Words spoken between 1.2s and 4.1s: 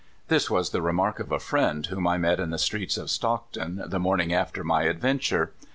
a friend whom I met in the streets of Stockton the